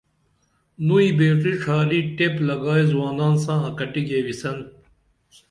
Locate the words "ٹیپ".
2.15-2.33